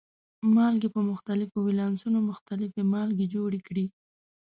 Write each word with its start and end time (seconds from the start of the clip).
مالګې 0.55 0.89
په 0.95 1.01
مختلفو 1.11 1.57
ولانسونو 1.67 2.19
مختلفې 2.29 2.81
مالګې 2.93 3.25
جوړې 3.35 3.59
کړي. 3.67 3.85